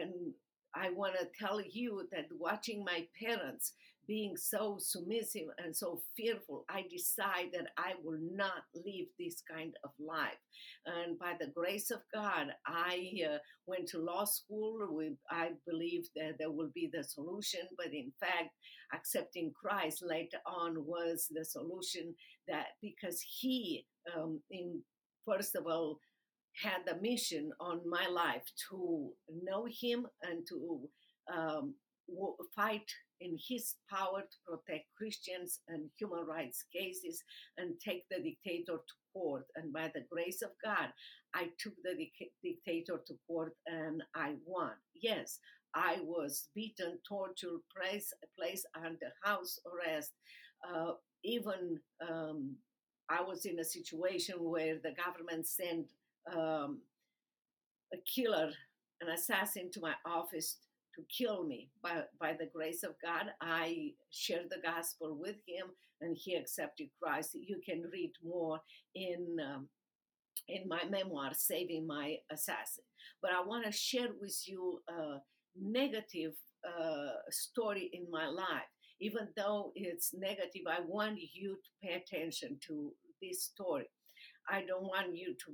And 0.00 0.32
I 0.74 0.90
want 0.90 1.14
to 1.18 1.26
tell 1.38 1.60
you 1.60 2.08
that 2.12 2.26
watching 2.38 2.84
my 2.84 3.06
parents 3.22 3.72
being 4.06 4.36
so 4.36 4.76
submissive 4.78 5.46
and 5.58 5.74
so 5.74 6.02
fearful, 6.16 6.64
I 6.68 6.84
decide 6.90 7.50
that 7.52 7.68
I 7.78 7.92
will 8.02 8.18
not 8.20 8.64
live 8.74 9.06
this 9.18 9.42
kind 9.50 9.72
of 9.82 9.90
life. 9.98 10.40
And 10.84 11.18
by 11.18 11.34
the 11.40 11.52
grace 11.54 11.90
of 11.90 12.00
God, 12.12 12.48
I 12.66 13.12
uh, 13.26 13.38
went 13.66 13.88
to 13.88 13.98
law 13.98 14.24
school. 14.24 14.78
With, 14.90 15.14
I 15.30 15.52
believe 15.66 16.04
that 16.16 16.34
there 16.38 16.50
will 16.50 16.70
be 16.74 16.90
the 16.92 17.04
solution, 17.04 17.60
but 17.78 17.92
in 17.92 18.12
fact, 18.20 18.50
accepting 18.92 19.52
Christ 19.58 20.04
later 20.06 20.38
on 20.46 20.74
was 20.84 21.26
the 21.30 21.44
solution. 21.44 22.14
That 22.48 22.66
because 22.82 23.22
He, 23.22 23.86
um, 24.14 24.40
in 24.50 24.82
first 25.26 25.56
of 25.56 25.66
all, 25.66 25.98
had 26.62 26.88
a 26.90 27.00
mission 27.00 27.50
on 27.60 27.80
my 27.88 28.06
life 28.08 28.44
to 28.70 29.10
know 29.42 29.66
Him 29.66 30.06
and 30.22 30.46
to 30.48 30.88
um, 31.34 31.74
fight 32.54 32.90
in 33.20 33.38
his 33.48 33.74
power 33.90 34.22
to 34.22 34.36
protect 34.46 34.86
Christians 34.96 35.60
and 35.68 35.88
human 35.98 36.26
rights 36.26 36.64
cases 36.74 37.22
and 37.56 37.74
take 37.80 38.04
the 38.10 38.22
dictator 38.22 38.76
to 38.76 38.94
court. 39.12 39.46
And 39.56 39.72
by 39.72 39.90
the 39.94 40.04
grace 40.10 40.42
of 40.42 40.50
God, 40.62 40.88
I 41.34 41.48
took 41.58 41.74
the 41.82 41.94
dictator 42.42 43.00
to 43.06 43.14
court 43.26 43.54
and 43.66 44.02
I 44.14 44.34
won. 44.46 44.72
Yes, 44.94 45.38
I 45.74 45.98
was 46.02 46.48
beaten, 46.54 46.98
tortured, 47.08 47.60
placed, 47.76 48.14
placed 48.38 48.66
under 48.76 49.12
house 49.22 49.58
arrest. 49.66 50.12
Uh, 50.68 50.92
even 51.24 51.80
um, 52.08 52.56
I 53.08 53.22
was 53.22 53.44
in 53.44 53.58
a 53.58 53.64
situation 53.64 54.36
where 54.38 54.76
the 54.82 54.92
government 54.92 55.46
sent 55.46 55.86
um, 56.32 56.80
a 57.92 57.96
killer, 58.12 58.50
an 59.00 59.08
assassin 59.08 59.70
to 59.72 59.80
my 59.80 59.94
office 60.06 60.58
to 60.94 61.02
kill 61.16 61.44
me. 61.44 61.70
By, 61.82 62.02
by 62.20 62.32
the 62.32 62.48
grace 62.54 62.82
of 62.82 62.94
God, 63.04 63.26
I 63.40 63.92
shared 64.10 64.46
the 64.50 64.62
gospel 64.62 65.16
with 65.18 65.36
him 65.46 65.68
and 66.00 66.16
he 66.18 66.34
accepted 66.34 66.88
Christ. 67.02 67.34
You 67.34 67.60
can 67.64 67.84
read 67.92 68.12
more 68.24 68.60
in 68.94 69.36
um, 69.44 69.68
in 70.48 70.68
my 70.68 70.84
memoir, 70.90 71.30
Saving 71.32 71.86
My 71.86 72.16
Assassin. 72.30 72.84
But 73.22 73.30
I 73.32 73.42
want 73.42 73.64
to 73.64 73.72
share 73.72 74.08
with 74.20 74.42
you 74.46 74.80
a 74.88 75.18
negative 75.58 76.32
uh, 76.66 77.12
story 77.30 77.90
in 77.92 78.10
my 78.10 78.26
life. 78.26 78.68
Even 79.00 79.28
though 79.36 79.72
it's 79.74 80.12
negative, 80.14 80.62
I 80.68 80.80
want 80.86 81.18
you 81.32 81.56
to 81.56 81.70
pay 81.82 81.94
attention 81.94 82.58
to 82.66 82.92
this 83.20 83.44
story. 83.44 83.86
I 84.48 84.62
don't 84.66 84.84
want 84.84 85.16
you 85.16 85.34
to 85.46 85.50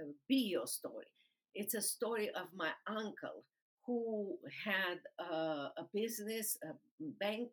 uh, 0.00 0.12
be 0.28 0.36
your 0.36 0.66
story. 0.66 1.06
It's 1.54 1.74
a 1.74 1.82
story 1.82 2.30
of 2.30 2.46
my 2.54 2.70
uncle 2.86 3.44
who 3.86 4.36
had 4.64 4.98
uh, 5.18 5.68
a 5.76 5.84
business, 5.92 6.58
a 6.64 6.72
bank 7.20 7.48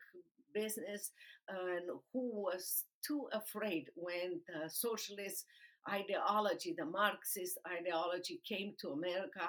business, 0.53 1.12
and 1.48 1.83
who 2.13 2.31
was 2.33 2.86
too 3.05 3.27
afraid 3.33 3.88
when 3.95 4.39
the 4.48 4.69
socialist 4.69 5.45
ideology, 5.89 6.75
the 6.77 6.86
Marxist 6.86 7.57
ideology 7.67 8.41
came 8.48 8.74
to 8.79 8.89
America, 8.89 9.48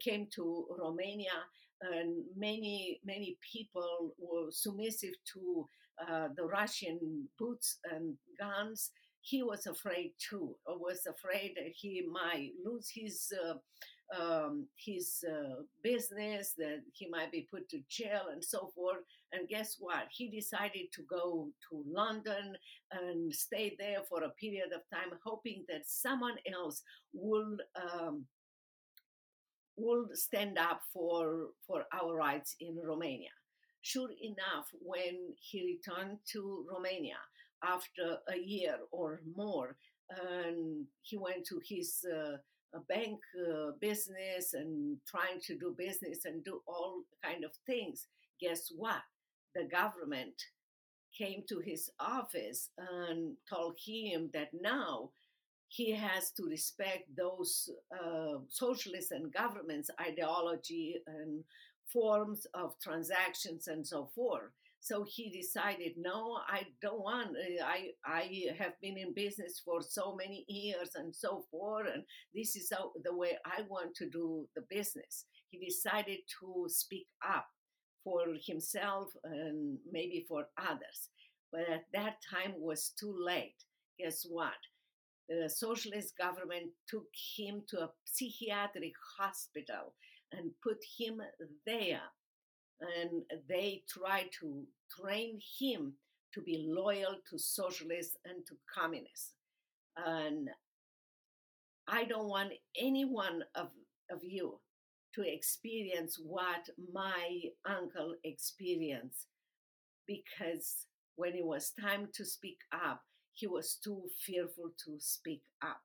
came 0.00 0.28
to 0.34 0.66
Romania, 0.78 1.44
and 1.80 2.24
many, 2.36 3.00
many 3.04 3.36
people 3.52 4.14
were 4.18 4.50
submissive 4.50 5.14
to 5.32 5.68
uh, 6.08 6.28
the 6.36 6.44
Russian 6.44 7.28
boots 7.38 7.78
and 7.90 8.16
guns. 8.38 8.90
He 9.26 9.42
was 9.42 9.66
afraid 9.66 10.12
too, 10.18 10.54
or 10.66 10.78
was 10.78 11.06
afraid 11.06 11.54
that 11.56 11.72
he 11.74 12.02
might 12.12 12.50
lose 12.62 12.90
his 12.90 13.32
uh, 13.32 13.54
um, 14.20 14.66
his 14.76 15.24
uh, 15.26 15.62
business, 15.82 16.52
that 16.58 16.82
he 16.92 17.08
might 17.08 17.32
be 17.32 17.48
put 17.50 17.66
to 17.70 17.80
jail 17.88 18.26
and 18.30 18.44
so 18.44 18.70
forth. 18.74 18.98
And 19.32 19.48
guess 19.48 19.76
what? 19.80 20.08
He 20.10 20.28
decided 20.28 20.92
to 20.92 21.02
go 21.08 21.48
to 21.70 21.84
London 21.86 22.54
and 22.92 23.34
stay 23.34 23.74
there 23.78 24.02
for 24.06 24.24
a 24.24 24.28
period 24.28 24.72
of 24.74 24.82
time, 24.92 25.18
hoping 25.24 25.64
that 25.70 25.86
someone 25.86 26.36
else 26.52 26.82
will. 27.14 27.56
Um, 27.82 28.26
will 29.76 30.06
stand 30.12 30.56
up 30.56 30.82
for 30.92 31.48
for 31.66 31.84
our 31.92 32.14
rights 32.14 32.54
in 32.60 32.76
Romania. 32.80 33.34
Sure 33.82 34.10
enough, 34.22 34.68
when 34.80 35.34
he 35.40 35.64
returned 35.64 36.18
to 36.32 36.64
Romania 36.72 37.18
after 37.62 38.18
a 38.28 38.38
year 38.38 38.76
or 38.90 39.20
more, 39.36 39.76
and 40.10 40.86
he 41.02 41.16
went 41.16 41.46
to 41.46 41.60
his 41.66 42.04
uh, 42.12 42.36
bank 42.88 43.18
uh, 43.38 43.72
business 43.80 44.54
and 44.54 44.98
trying 45.06 45.40
to 45.40 45.56
do 45.56 45.74
business 45.76 46.24
and 46.24 46.44
do 46.44 46.60
all 46.66 47.02
kind 47.22 47.44
of 47.44 47.52
things. 47.66 48.06
Guess 48.40 48.72
what? 48.76 49.02
The 49.54 49.64
government 49.64 50.34
came 51.16 51.44
to 51.48 51.60
his 51.60 51.90
office 52.00 52.70
and 52.76 53.36
told 53.48 53.78
him 53.84 54.30
that 54.34 54.48
now 54.52 55.10
he 55.68 55.92
has 55.92 56.30
to 56.32 56.44
respect 56.44 57.04
those 57.16 57.70
uh, 57.92 58.38
socialist 58.48 59.12
and 59.12 59.32
government's 59.32 59.90
ideology 60.00 60.96
and 61.06 61.44
forms 61.86 62.46
of 62.54 62.74
transactions 62.80 63.68
and 63.68 63.86
so 63.86 64.08
forth 64.14 64.50
so 64.84 65.02
he 65.08 65.30
decided, 65.30 65.92
no, 65.96 66.40
I 66.46 66.64
don't 66.82 67.00
want. 67.00 67.30
Uh, 67.30 67.64
I 67.64 67.92
I 68.04 68.52
have 68.58 68.74
been 68.82 68.98
in 68.98 69.14
business 69.14 69.62
for 69.64 69.80
so 69.80 70.14
many 70.14 70.44
years 70.46 70.90
and 70.94 71.16
so 71.16 71.46
forth, 71.50 71.86
and 71.94 72.04
this 72.34 72.54
is 72.54 72.68
how, 72.70 72.92
the 73.02 73.16
way 73.16 73.38
I 73.46 73.62
want 73.66 73.94
to 73.96 74.10
do 74.10 74.46
the 74.54 74.62
business. 74.68 75.24
He 75.48 75.58
decided 75.64 76.18
to 76.38 76.66
speak 76.68 77.06
up 77.26 77.46
for 78.04 78.26
himself 78.46 79.08
and 79.24 79.78
maybe 79.90 80.26
for 80.28 80.48
others, 80.58 81.08
but 81.50 81.62
at 81.62 81.86
that 81.94 82.16
time 82.30 82.52
was 82.58 82.92
too 83.00 83.16
late. 83.18 83.64
Guess 83.98 84.26
what? 84.28 84.60
The 85.30 85.48
socialist 85.48 86.12
government 86.18 86.72
took 86.90 87.08
him 87.38 87.62
to 87.68 87.84
a 87.84 87.90
psychiatric 88.04 88.92
hospital 89.18 89.94
and 90.30 90.50
put 90.62 90.76
him 90.98 91.22
there 91.64 92.02
and 92.80 93.22
they 93.48 93.82
try 93.88 94.28
to 94.40 94.64
train 95.00 95.38
him 95.58 95.94
to 96.32 96.40
be 96.42 96.66
loyal 96.68 97.16
to 97.30 97.38
socialists 97.38 98.16
and 98.24 98.44
to 98.46 98.54
communists. 98.72 99.32
And 99.96 100.48
I 101.86 102.04
don't 102.04 102.28
want 102.28 102.52
any 102.76 103.04
one 103.04 103.44
of, 103.54 103.68
of 104.10 104.20
you 104.22 104.58
to 105.14 105.22
experience 105.22 106.18
what 106.20 106.68
my 106.92 107.40
uncle 107.68 108.14
experienced 108.24 109.26
because 110.06 110.86
when 111.16 111.34
it 111.34 111.44
was 111.44 111.72
time 111.80 112.08
to 112.14 112.24
speak 112.24 112.58
up, 112.72 113.02
he 113.32 113.46
was 113.46 113.78
too 113.82 114.02
fearful 114.24 114.70
to 114.84 114.96
speak 114.98 115.42
up. 115.62 115.80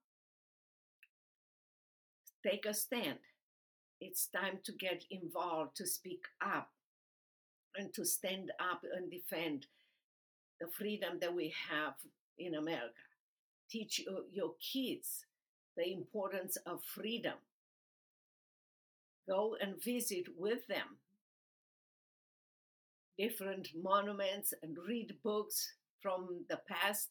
Take 2.45 2.65
a 2.65 2.73
stand. 2.73 3.19
It's 4.01 4.27
time 4.27 4.59
to 4.63 4.71
get 4.71 5.03
involved, 5.11 5.75
to 5.77 5.85
speak 5.85 6.23
up, 6.41 6.69
and 7.75 7.93
to 7.93 8.05
stand 8.05 8.51
up 8.59 8.81
and 8.95 9.11
defend 9.11 9.67
the 10.59 10.67
freedom 10.67 11.17
that 11.21 11.33
we 11.33 11.53
have 11.69 11.93
in 12.37 12.55
America. 12.55 12.93
Teach 13.69 14.03
your, 14.31 14.53
kids 14.59 15.25
the 15.77 15.93
importance 15.93 16.57
of 16.65 16.83
freedom. 16.83 17.35
Go 19.27 19.55
and 19.61 19.81
visit 19.81 20.25
with 20.37 20.65
them 20.67 20.97
different 23.17 23.67
monuments 23.75 24.53
and 24.63 24.77
read 24.87 25.13
books 25.23 25.73
from 26.01 26.45
the 26.49 26.59
past, 26.69 27.09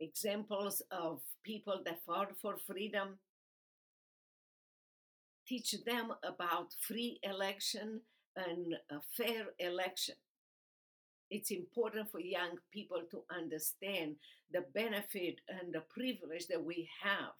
examples 0.00 0.82
of 0.90 1.20
people 1.44 1.80
that 1.84 2.02
fought 2.04 2.32
for 2.42 2.56
freedom. 2.56 3.18
Teach 5.46 5.76
them 5.86 6.12
about 6.24 6.74
free 6.80 7.20
election 7.22 8.00
and 8.36 8.74
a 8.90 9.00
fair 9.16 9.46
election. 9.58 10.14
It's 11.30 11.50
important 11.50 12.10
for 12.10 12.20
young 12.20 12.58
people 12.72 13.02
to 13.10 13.24
understand 13.34 14.16
the 14.52 14.64
benefit 14.74 15.40
and 15.48 15.72
the 15.72 15.82
privilege 15.90 16.46
that 16.48 16.62
we 16.62 16.88
have 17.02 17.34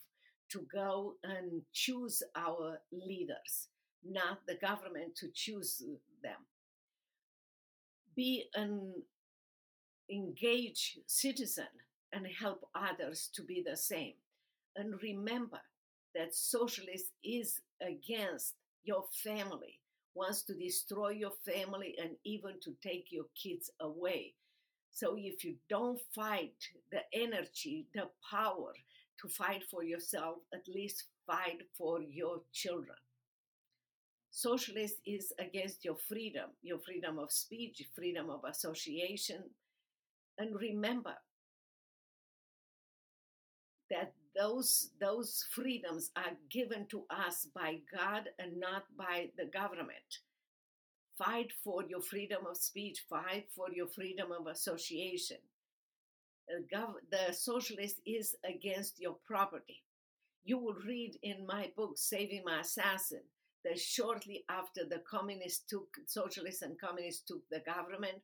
to 0.51 0.67
go 0.73 1.15
and 1.23 1.63
choose 1.73 2.23
our 2.37 2.79
leaders, 2.93 3.69
not 4.05 4.41
the 4.47 4.57
government 4.57 5.17
to 5.17 5.29
choose 5.35 5.83
them. 6.23 6.47
Be 8.17 8.45
an 8.55 9.03
engaged 10.11 11.01
citizen 11.07 11.69
and 12.13 12.27
help 12.41 12.69
others 12.75 13.31
to 13.35 13.43
be 13.43 13.63
the 13.65 13.77
same. 13.77 14.15
And 14.77 14.95
remember 15.03 15.61
that 16.15 16.35
socialist 16.35 17.07
is 17.25 17.61
against 17.81 18.55
your 18.85 19.05
family 19.23 19.81
wants 20.15 20.43
to 20.45 20.55
destroy 20.55 21.11
your 21.11 21.33
family 21.45 21.95
and 22.01 22.11
even 22.25 22.61
to 22.63 22.75
take 22.83 23.07
your 23.11 23.27
kids 23.41 23.71
away. 23.81 24.35
So 24.93 25.17
if 25.19 25.45
you 25.45 25.57
don't 25.69 26.01
fight 26.15 26.55
the 26.93 27.01
energy, 27.13 27.87
the 27.95 28.09
power 28.31 28.73
to 29.21 29.29
fight 29.29 29.65
for 29.71 29.83
yourself, 29.83 30.37
at 30.53 30.69
least 30.69 31.05
fight 31.27 31.63
for 31.77 32.01
your 32.01 32.43
children. 32.53 32.97
Socialist 34.31 34.97
is 35.07 35.33
against 35.39 35.85
your 35.85 35.97
freedom, 35.97 36.51
your 36.63 36.79
freedom 36.79 37.19
of 37.19 37.31
speech, 37.31 37.83
freedom 37.95 38.31
of 38.31 38.41
association. 38.49 39.43
And 40.39 40.55
remember 40.57 41.15
that 43.91 44.13
those 44.37 44.91
those 45.01 45.47
freedoms 45.51 46.11
are 46.17 46.37
given 46.51 46.87
to 46.91 47.05
us 47.11 47.47
by 47.55 47.79
God 47.97 48.29
and 48.39 48.59
not 48.59 48.85
by 48.97 49.31
the 49.37 49.47
government. 49.47 50.21
Fight 51.17 51.53
for 51.63 51.85
your 51.85 52.01
freedom 52.01 52.45
of 52.49 52.57
speech. 52.57 53.05
Fight 53.09 53.47
for 53.55 53.67
your 53.73 53.87
freedom 53.87 54.33
of 54.33 54.49
association. 54.49 55.37
The, 56.49 56.87
the 57.11 57.33
socialist 57.33 58.01
is 58.05 58.35
against 58.45 59.01
your 59.01 59.17
property. 59.27 59.85
You 60.45 60.59
will 60.59 60.77
read 60.87 61.19
in 61.23 61.47
my 61.47 61.71
book, 61.77 61.93
Saving 61.97 62.43
My 62.45 62.61
Assassin, 62.61 63.23
that 63.65 63.79
shortly 63.79 64.45
after 64.51 64.85
the 64.85 65.03
communists 65.09 65.65
took, 65.71 65.87
socialists 66.07 66.63
and 66.63 66.79
communists 66.79 67.23
took 67.23 67.49
the 67.51 67.61
government, 67.61 68.19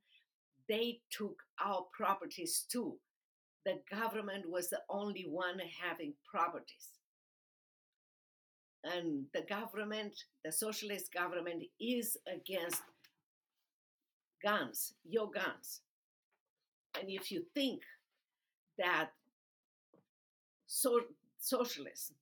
they 0.69 1.01
took 1.11 1.37
our 1.65 1.87
properties 1.97 2.67
too 2.71 2.99
the 3.65 3.81
government 3.91 4.49
was 4.49 4.71
the 4.71 4.81
only 4.89 5.27
one 5.29 5.61
having 5.83 6.15
properties. 6.31 6.89
And 8.85 9.27
the 9.35 9.43
government, 9.43 10.15
the 10.45 10.53
socialist 10.53 11.13
government, 11.13 11.65
is 11.79 12.17
against 12.27 12.83
guns, 14.43 14.95
your 15.05 15.31
guns. 15.31 15.83
And 16.99 17.11
if 17.11 17.31
you 17.31 17.45
think 17.55 17.83
that 18.79 19.11
so, 20.67 21.01
socialists, 21.39 22.13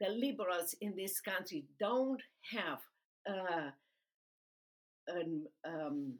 the 0.00 0.08
liberals 0.08 0.74
in 0.80 0.94
this 0.96 1.20
country 1.20 1.64
don't 1.78 2.22
have 2.52 2.80
uh, 3.28 3.70
an, 5.08 5.46
um, 5.64 6.14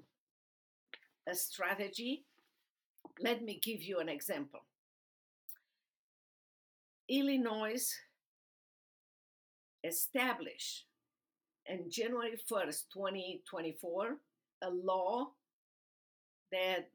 a 1.29 1.35
strategy 1.35 2.25
let 3.21 3.43
me 3.43 3.61
give 3.63 3.83
you 3.83 3.99
an 3.99 4.09
example. 4.09 4.61
Illinois 7.09 7.95
established 9.85 10.85
on 11.71 11.91
January 11.91 12.37
1st, 12.51 12.85
2024, 12.93 14.17
a 14.63 14.71
law 14.71 15.29
that 16.51 16.89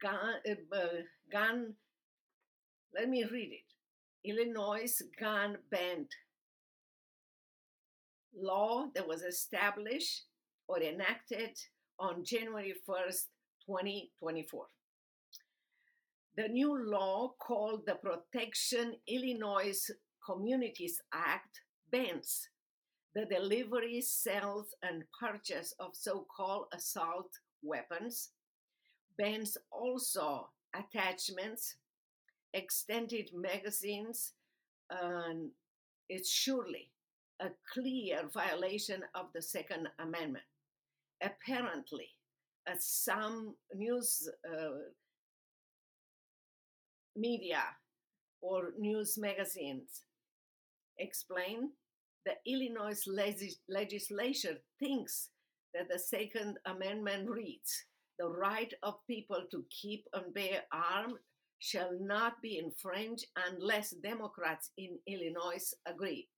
gun, 0.00 0.34
uh, 0.72 0.86
gun 1.30 1.74
let 2.94 3.08
me 3.08 3.24
read 3.24 3.52
it. 3.52 4.28
Illinois 4.28 5.00
gun 5.18 5.56
ban 5.70 6.06
law 8.36 8.88
that 8.94 9.06
was 9.06 9.22
established 9.22 10.24
or 10.68 10.80
enacted 10.80 11.58
on 12.00 12.24
January 12.24 12.74
1st, 12.88 13.26
2024. 13.66 14.66
The 16.36 16.48
new 16.48 16.90
law 16.90 17.34
called 17.38 17.82
the 17.86 17.96
Protection 17.96 18.94
Illinois 19.06 19.90
Communities 20.24 21.00
Act 21.12 21.60
bans 21.92 22.48
the 23.14 23.26
delivery, 23.26 24.00
sales, 24.00 24.68
and 24.82 25.02
purchase 25.18 25.74
of 25.78 25.90
so 25.94 26.26
called 26.34 26.66
assault 26.72 27.30
weapons, 27.62 28.30
bans 29.18 29.58
also 29.70 30.48
attachments, 30.74 31.76
extended 32.54 33.30
magazines, 33.34 34.32
and 34.90 35.50
it's 36.08 36.30
surely 36.30 36.90
a 37.40 37.48
clear 37.72 38.28
violation 38.32 39.02
of 39.14 39.26
the 39.34 39.42
Second 39.42 39.88
Amendment. 39.98 40.44
Apparently, 41.22 42.08
as 42.66 42.84
some 42.84 43.54
news 43.74 44.28
uh, 44.46 44.78
media 47.16 47.62
or 48.40 48.72
news 48.78 49.18
magazines 49.18 50.02
explain, 50.98 51.70
the 52.24 52.32
Illinois 52.46 53.00
legis- 53.06 53.60
legislature 53.68 54.58
thinks 54.78 55.30
that 55.74 55.88
the 55.90 55.98
Second 55.98 56.58
Amendment 56.66 57.28
reads 57.28 57.84
the 58.18 58.28
right 58.28 58.72
of 58.82 58.94
people 59.06 59.44
to 59.50 59.64
keep 59.70 60.04
and 60.12 60.34
bear 60.34 60.62
arms 60.72 61.14
shall 61.58 61.90
not 62.00 62.40
be 62.42 62.58
infringed 62.58 63.26
unless 63.48 63.90
Democrats 63.90 64.70
in 64.76 64.98
Illinois 65.06 65.72
agree. 65.86 66.28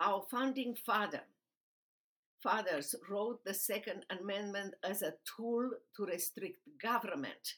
Our 0.00 0.24
founding 0.30 0.76
father, 0.86 1.22
fathers 2.40 2.94
wrote 3.10 3.44
the 3.44 3.54
Second 3.54 4.04
Amendment 4.10 4.74
as 4.84 5.02
a 5.02 5.14
tool 5.36 5.70
to 5.96 6.04
restrict 6.04 6.58
government 6.80 7.54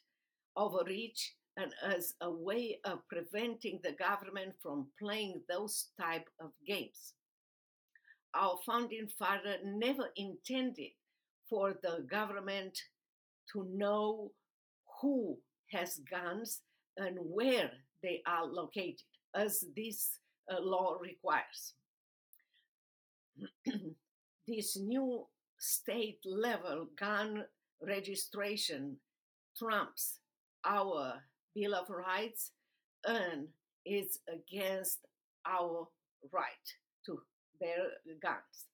overreach 0.57 1.35
and 1.59 1.74
as 1.83 2.14
a 2.22 2.31
way 2.31 2.79
of 2.85 3.07
preventing 3.09 3.81
the 3.83 3.92
government 3.92 4.55
from 4.62 4.87
playing 4.98 5.42
those 5.50 5.88
type 6.00 6.29
of 6.40 6.53
games. 6.66 7.12
Our 8.35 8.59
founding 8.64 9.09
father 9.18 9.57
never 9.62 10.09
intended 10.16 10.92
for 11.48 11.74
the 11.83 12.07
government 12.11 12.79
to 13.53 13.66
know 13.70 14.33
who 15.03 15.37
has 15.72 16.00
guns 16.11 16.61
and 16.96 17.18
where 17.20 17.70
they 18.03 18.22
are 18.26 18.46
located, 18.46 19.03
as 19.35 19.64
this 19.76 20.20
uh, 20.50 20.61
law 20.61 20.96
requires. 21.00 21.74
this 24.46 24.76
new 24.76 25.26
state 25.59 26.20
level 26.24 26.87
gun 26.98 27.44
registration 27.83 28.96
trumps 29.57 30.18
our 30.64 31.22
Bill 31.55 31.74
of 31.74 31.90
Rights 31.90 32.53
and 33.05 33.48
is 33.85 34.18
against 34.29 35.07
our 35.46 35.88
right 36.33 36.66
to 37.07 37.20
bear 37.59 37.88
guns. 38.22 38.66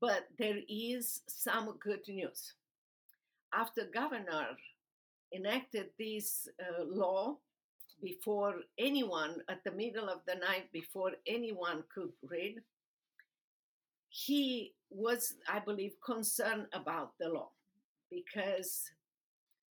But 0.00 0.28
there 0.38 0.58
is 0.68 1.22
some 1.26 1.76
good 1.80 2.06
news. 2.08 2.52
After 3.52 3.86
governor 3.92 4.56
enacted 5.34 5.86
this 5.98 6.48
uh, 6.60 6.84
law 6.84 7.38
before 8.02 8.56
anyone 8.78 9.40
at 9.48 9.64
the 9.64 9.70
middle 9.72 10.08
of 10.08 10.20
the 10.26 10.34
night 10.34 10.70
before 10.72 11.12
anyone 11.26 11.82
could 11.92 12.12
read 12.22 12.56
he 14.24 14.72
was 14.90 15.34
i 15.48 15.58
believe 15.58 15.94
concerned 16.04 16.66
about 16.72 17.12
the 17.18 17.28
law 17.28 17.50
because 18.10 18.90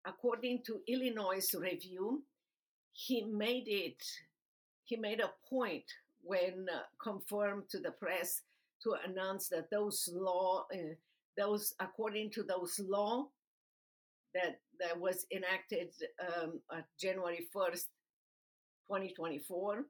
according 0.04 0.62
to 0.62 0.80
illinois 0.88 1.46
review 1.54 2.22
he 2.92 3.22
made 3.24 3.68
it 3.68 4.02
he 4.84 4.96
made 4.96 5.20
a 5.20 5.32
point 5.48 5.84
when 6.22 6.66
uh, 6.72 6.80
confirmed 7.02 7.64
to 7.70 7.78
the 7.78 7.90
press 7.92 8.42
to 8.82 8.94
announce 9.06 9.48
that 9.48 9.70
those 9.70 10.08
law, 10.12 10.64
uh, 10.72 10.94
those 11.36 11.74
according 11.80 12.30
to 12.30 12.42
those 12.42 12.78
law 12.78 13.26
that 14.34 14.60
that 14.80 14.98
was 14.98 15.26
enacted 15.32 15.90
um, 16.20 16.60
January 17.00 17.46
first, 17.52 17.88
2024, 18.88 19.84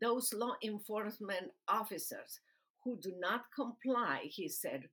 those 0.00 0.32
law 0.34 0.54
enforcement 0.62 1.50
officers 1.68 2.40
who 2.86 2.96
do 3.02 3.12
not 3.18 3.42
comply, 3.52 4.20
he 4.22 4.48
said, 4.48 4.84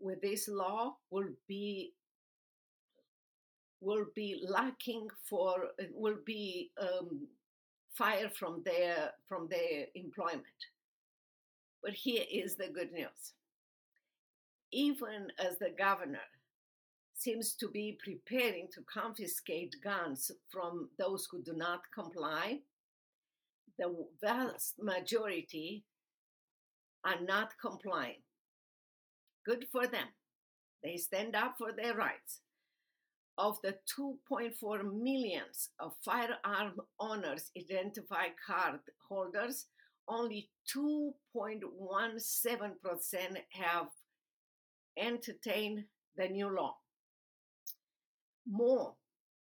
with 0.00 0.20
this 0.20 0.48
law 0.48 0.96
will 1.10 1.32
be 1.46 1.94
will 3.80 4.06
be 4.16 4.42
lacking 4.48 5.06
for 5.28 5.68
will 5.92 6.18
be 6.26 6.70
um, 6.80 7.28
fired 7.92 8.34
from 8.34 8.62
their 8.64 9.12
from 9.28 9.46
their 9.48 9.86
employment. 9.94 10.60
But 11.82 11.92
here 11.92 12.24
is 12.30 12.56
the 12.56 12.68
good 12.68 12.92
news. 12.92 13.34
Even 14.72 15.28
as 15.38 15.58
the 15.58 15.70
governor 15.78 16.28
seems 17.14 17.54
to 17.54 17.68
be 17.68 17.96
preparing 18.02 18.66
to 18.72 18.80
confiscate 18.92 19.76
guns 19.84 20.32
from 20.50 20.88
those 20.98 21.28
who 21.30 21.40
do 21.42 21.52
not 21.54 21.82
comply, 21.94 22.58
the 23.78 23.94
vast 24.20 24.74
majority 24.82 25.84
are 27.04 27.20
not 27.20 27.52
complying. 27.60 28.22
Good 29.44 29.66
for 29.70 29.86
them. 29.86 30.08
They 30.82 30.96
stand 30.96 31.36
up 31.36 31.58
for 31.58 31.72
their 31.72 31.94
rights. 31.94 32.40
Of 33.36 33.60
the 33.62 33.76
2.4 33.98 34.92
millions 34.92 35.70
of 35.80 35.96
firearm 36.04 36.80
owners 37.00 37.50
identified 37.58 38.36
card 38.46 38.78
holders, 39.08 39.66
only 40.06 40.50
2.17% 40.74 43.36
have 43.50 43.88
entertained 44.96 45.84
the 46.16 46.28
new 46.28 46.48
law. 46.54 46.76
More 48.48 48.94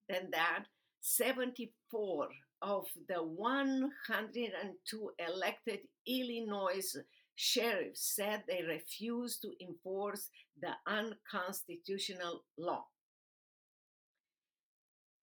than 0.08 0.30
that, 0.30 0.64
74 1.00 2.28
of 2.62 2.86
the 3.08 3.22
102 3.22 5.12
elected 5.18 5.80
Illinois 6.06 6.96
sheriffs 7.34 8.14
said 8.14 8.42
they 8.46 8.62
refuse 8.62 9.38
to 9.38 9.52
enforce 9.60 10.28
the 10.60 10.72
unconstitutional 10.86 12.44
law. 12.58 12.84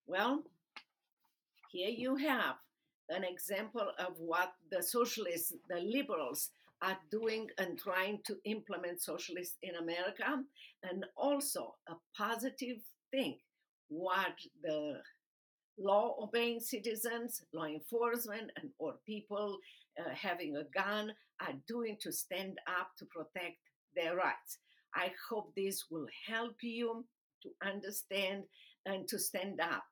Well, 0.08 0.44
here 1.72 1.90
you 1.90 2.16
have 2.16 2.56
an 3.10 3.24
example 3.24 3.92
of 4.00 4.14
what 4.18 4.54
the 4.72 4.82
socialists, 4.82 5.54
the 5.70 5.80
liberals, 5.80 6.50
are 6.82 6.98
doing 7.12 7.48
and 7.58 7.78
trying 7.78 8.20
to 8.26 8.38
implement 8.46 9.02
socialists 9.02 9.58
in 9.62 9.76
America, 9.76 10.44
and 10.84 11.06
also 11.18 11.76
a 11.88 11.94
positive 12.18 12.78
thing 13.12 13.38
what 13.90 14.34
the 14.64 15.02
law 15.78 16.16
obeying 16.22 16.60
citizens, 16.60 17.42
law 17.54 17.66
enforcement, 17.66 18.52
and 18.58 18.70
or 18.78 18.96
people 19.06 19.58
uh, 20.00 20.14
having 20.14 20.56
a 20.56 20.64
gun 20.66 21.12
are 21.42 21.56
doing 21.68 21.98
to 22.02 22.12
stand 22.12 22.58
up 22.68 22.90
to 22.98 23.06
protect 23.06 23.58
their 23.96 24.16
rights. 24.16 24.60
I 24.96 25.12
hope 25.30 25.54
this 25.56 25.86
will 25.90 26.08
help 26.28 26.56
you 26.62 27.06
to 27.44 27.50
understand 27.68 28.44
and 28.86 29.08
to 29.08 29.20
stand 29.20 29.60
up 29.62 29.84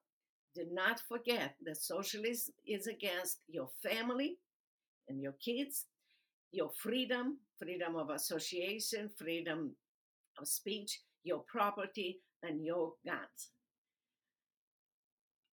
do 0.57 0.65
not 0.71 0.99
forget 1.07 1.53
that 1.63 1.77
socialism 1.77 2.51
is 2.65 2.87
against 2.87 3.37
your 3.47 3.69
family 3.83 4.39
and 5.07 5.21
your 5.21 5.33
kids, 5.33 5.85
your 6.51 6.71
freedom, 6.71 7.37
freedom 7.59 7.95
of 7.95 8.09
association, 8.09 9.07
freedom 9.19 9.75
of 10.39 10.47
speech, 10.47 10.99
your 11.23 11.43
property, 11.47 12.21
and 12.41 12.65
your 12.65 12.93
guns. 13.05 13.51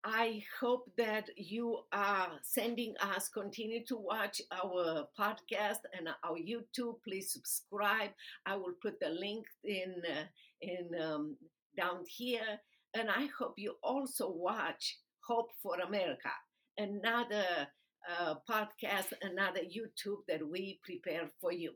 I 0.04 0.44
hope 0.60 0.90
that 0.98 1.30
you 1.36 1.80
are 1.92 2.28
sending 2.42 2.94
us, 3.00 3.28
continue 3.28 3.82
to 3.86 3.96
watch 3.96 4.42
our 4.52 5.08
podcast 5.18 5.80
and 5.96 6.08
our 6.22 6.36
YouTube. 6.36 6.96
Please 7.02 7.32
subscribe. 7.32 8.10
I 8.44 8.56
will 8.56 8.74
put 8.82 9.00
the 9.00 9.08
link 9.08 9.46
in, 9.64 10.02
uh, 10.06 10.24
in 10.60 10.90
um, 11.00 11.36
down 11.76 12.04
here 12.06 12.60
And 12.94 13.10
I 13.10 13.28
hope 13.38 13.54
you 13.58 13.74
also 13.82 14.30
watch 14.30 14.98
Hope 15.26 15.50
for 15.62 15.80
America, 15.80 16.30
another 16.78 17.68
uh, 18.08 18.34
podcast, 18.48 19.12
another 19.22 19.60
YouTube 19.60 20.20
that 20.28 20.46
we 20.46 20.78
prepare 20.84 21.30
for 21.40 21.52
you. 21.52 21.72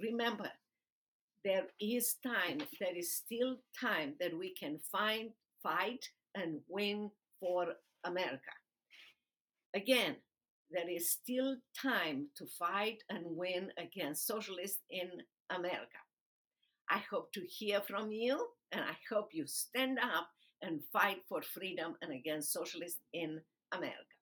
Remember, 0.00 0.50
there 1.44 1.66
is 1.80 2.14
time, 2.22 2.58
there 2.80 2.94
is 2.96 3.12
still 3.14 3.56
time 3.80 4.14
that 4.20 4.36
we 4.36 4.50
can 4.52 4.78
find, 4.78 5.30
fight, 5.62 6.10
and 6.34 6.60
win 6.68 7.10
for 7.40 7.66
America. 8.04 8.52
Again, 9.74 10.16
there 10.70 10.88
is 10.88 11.12
still 11.12 11.56
time 11.80 12.28
to 12.36 12.46
fight 12.58 13.02
and 13.08 13.24
win 13.24 13.70
against 13.78 14.26
socialists 14.26 14.82
in 14.90 15.08
America. 15.50 15.98
I 16.90 17.02
hope 17.10 17.32
to 17.32 17.42
hear 17.46 17.80
from 17.80 18.10
you, 18.10 18.48
and 18.72 18.82
I 18.82 18.96
hope 19.10 19.28
you 19.32 19.46
stand 19.46 19.98
up 19.98 20.28
and 20.62 20.80
fight 20.92 21.18
for 21.28 21.42
freedom 21.42 21.94
and 22.02 22.12
against 22.12 22.52
socialists 22.52 23.00
in 23.12 23.40
America. 23.72 24.15